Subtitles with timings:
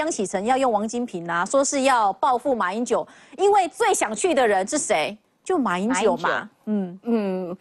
[0.00, 3.06] 江启臣要用王金平啊，说是要报复马英九，
[3.36, 5.14] 因为最想去的人是谁？
[5.44, 6.48] 就马英九嘛。
[6.64, 7.56] 嗯嗯，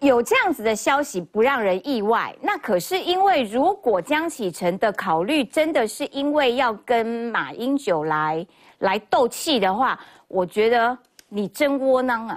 [0.00, 2.34] 有这样子的消息不让人意外。
[2.40, 8.44] 那可是因为如果江启臣的考虑真的是因为要跟马英九来
[8.80, 9.96] 来斗气的话，
[10.26, 10.98] 我觉得。
[11.32, 12.36] 你真窝囊啊！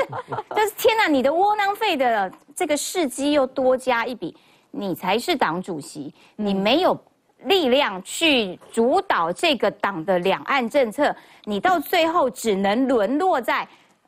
[0.56, 4.34] 但是天哪，你的窝囊费的这个事迹又多加一笔，
[4.70, 6.98] 你才是党主席，你没有
[7.44, 11.14] 力量去主导这个党的两岸政策，
[11.44, 13.66] 你到最后只能沦落在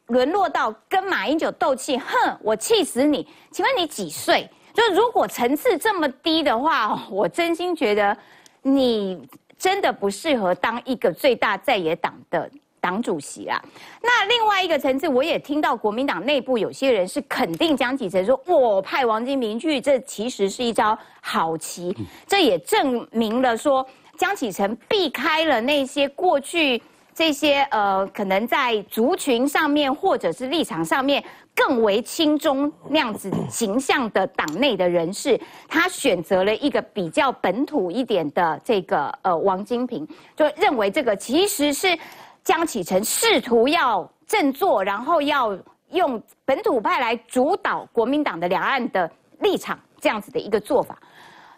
[0.09, 3.27] 沦落到跟马英九斗气，哼，我气死你！
[3.51, 4.49] 请问你几岁？
[4.73, 8.17] 就如果层次这么低的话，我真心觉得
[8.63, 9.27] 你
[9.57, 12.51] 真的不适合当一个最大在野党的。
[12.85, 13.59] 党主席啦，
[14.03, 21.97] 那另外一个层次，我也听到国民党内部有些人是肯定江启臣说，我派王金平去，这其实是一招好棋。
[22.27, 23.87] 这也证明了说，
[24.19, 26.83] 江启臣避开了那些过去
[27.15, 41.99] 这些呃，可能在族群上面或者是立场上面更为亲中那样子形象的党内的人士，他选择了一个比较本土一点的这个呃王金平，就认为这个其实是。
[42.45, 45.59] 江启臣试图要振作，然后要
[45.91, 50.99] 用本土派来主导国民党的两岸的立场，这样子的一个做法，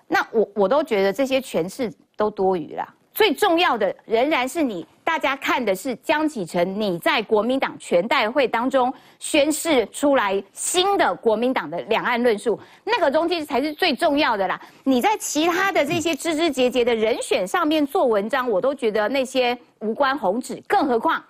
[0.07, 2.95] 那我我都觉得这些诠释都多余了。
[3.13, 14.61] 最重要的仍然是你，大家看的是江启臣你在国民党全代会当中宣示出来新的国民党的两岸论述，那个东西才是最重要的啦。
[14.85, 20.63] 你在其他的这些枝枝节节的人选上面做文章，我都觉得那些无关宏旨。
[20.69, 21.25] 更何况，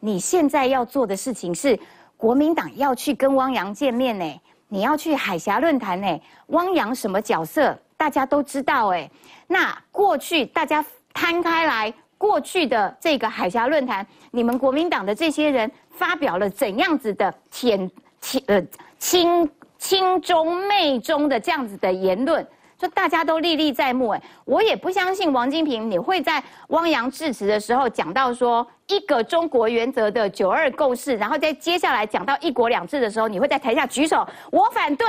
[0.00, 1.78] 你现在要做的事情是
[2.16, 9.08] 国民党要去跟汪洋见面呢，你要去海峡论坛呢，汪洋什么角色大家都知道哎，
[9.46, 10.84] 那过去大家。
[11.14, 17.88] 摊开来，过去的这个海峡论坛，你们国民党的这些人发表了怎样子的舔
[18.20, 18.60] 亲呃
[18.98, 19.48] 亲
[19.78, 22.44] 亲中媚中的这样子的言论，
[22.76, 24.08] 就大家都历历在目。
[24.08, 35.06] 哎，我也不相信王金平你会在汪洋致辞的时候讲到说一个中国原则的九二共识，然后在接下来讲到一国两制的时候，你会在台下举手我反对，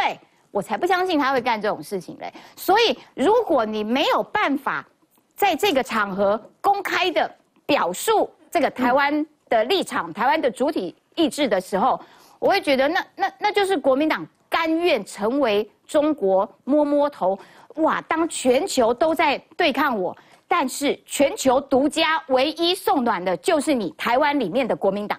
[0.52, 2.32] 我才不相信他会干这种事情嘞。
[2.56, 4.86] 所以如果你没有办法。
[5.40, 7.34] 在这个场合公开的
[7.66, 11.98] 表述这个台湾的立场、台湾的主体意志的时候，
[12.40, 17.40] 我会觉得那那那就是国民党甘愿成为中国摸摸头，
[17.76, 18.02] 哇！
[18.02, 20.14] 当全球都在对抗我，
[20.46, 25.18] 但是全球独家唯一送暖的就是你台湾里面的国民党。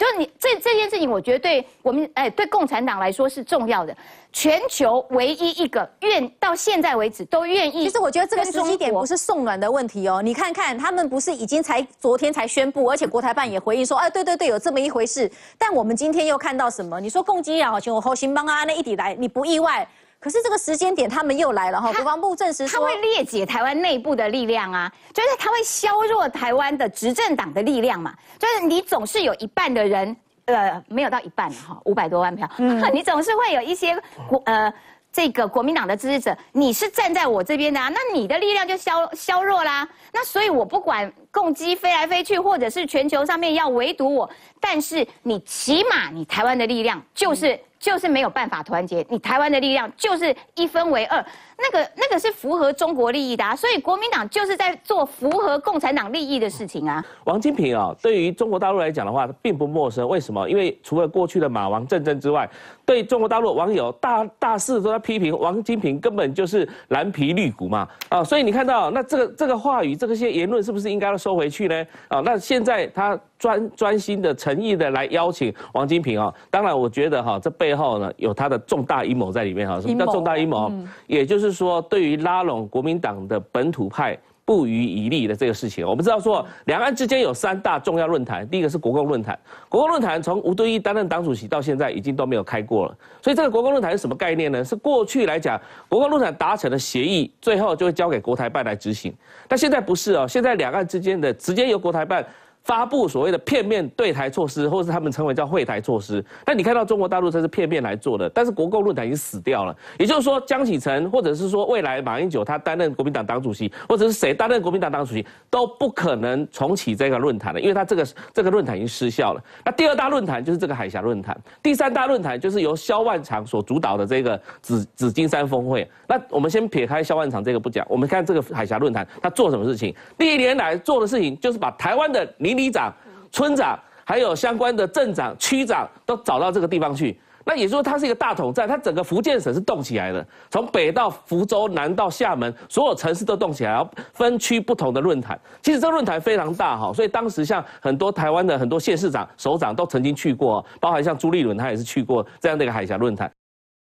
[0.00, 3.94] 就是你这这件事情，我觉得对我们哎，对共产党来说是重要的。
[4.32, 10.22] 全球唯一一个愿到现在为止都愿意，其实我觉得这个时机点不是送暖的问题哦。
[10.22, 15.30] 你看看他们不是已经才昨天才宣布，而且国台办也回应说，哎，对对对，有这么一回事。
[15.58, 16.98] 但我们今天又看到什么？
[16.98, 19.86] 你说共机啊，像我后新邦啊那一底来，你不意外？
[20.20, 21.90] 可是这个时间点，他们又来了哈。
[21.94, 28.14] 国防部证实说，他会裂解台湾内部的力量啊，就是他会削弱台湾的执政党的力量嘛。
[28.38, 30.14] 就是你总是有一半的人，
[30.44, 32.46] 呃，没有到一半哈，五百多万票，
[32.92, 33.98] 你总是会有一些
[34.28, 34.70] 国呃
[35.10, 39.88] 这个国民党的支持者，你是站在我这边的啊，那你的力量就削削弱啦。
[40.12, 44.28] 那所以我不管共机飞来飞去，或者是全球上面要围堵我，
[44.60, 47.58] 但是你起码你台湾的力量就是。
[47.80, 51.24] 就是没有办法团结，你台湾的力量就是一分为二，
[51.56, 57.02] 那个那个是符合中国利益的啊，所以国民党就是在做符合共产党利益的事情啊。
[57.24, 60.06] 王金平啊，对于中国大陆来讲的话，并不陌生。
[60.06, 60.46] 为什么？
[60.48, 62.48] 因为除了过去的马王政争之外，
[62.84, 71.86] 对中国大陆网友大大肆都在批评王金平根本就是蓝皮绿骨嘛啊，所以你看到那这个这个话语，这个些言论是不是应该要收回去呢？
[72.08, 73.18] 啊，那现在他。
[73.40, 76.30] 专专心的、诚意的来邀请王金平啊！
[76.50, 79.80] 当然，我觉得哈，这被背后呢有他的重大阴谋在里面哈。
[79.80, 80.72] 什么叫重大阴谋？
[81.06, 89.38] 也就是说，对于拉拢国民党的本土派不遗余力的这个事情，我们知道说，两岸之间有三大重要论坛，第一个是国共论坛。
[89.68, 92.96] 国共论坛从吴敦义担任党主席到现在，已经都没有开过了。
[93.22, 94.64] 所以这个国共论坛是什么概念呢？
[94.64, 99.14] 是过去来讲，国共论坛达成的协议，最后就会交给国台办来执行。
[99.46, 102.26] 但现在不是哦，现在两岸之间的直接由国台办。
[102.70, 106.24] 发布所谓的片面对台措施，或是他们称为叫会台措施。
[106.44, 109.76] 但你看到中国大陆这是片面来做的，但是国共论坛已经死掉了。
[109.98, 119.42] 也就是说，江启臣或者是说未来马英九他担任国民党党主席，或者是谁担任国民党党主席，都不可能重启这个论坛了，因为他这个这个论坛已经失效了。
[119.64, 125.84] 那第二大论坛就是这个海峡论坛，第三大论坛就是由萧万长所主导的这个紫紫金山峰会。
[126.06, 129.92] 那我们先撇开萧万长这个不讲，我们看这个海峡论坛他做什么事情？
[130.18, 132.92] 历年来做的事情就是把台湾的邻里长、
[133.32, 137.18] 村长，还有相关的镇长、区长都找到这个地方去。
[137.42, 145.40] 那也就是说，它是一个大统战，它整个福建省是动起来的，从北到福州，南到厦门，所有城市都动起来，然后分区不同的论坛。
[145.62, 153.28] 其实这个论坛非常大哈，所以当时像很多台湾的很多县市长、首长都曾经去过，包含像朱立伦他也是去过这样的一个海峡论坛。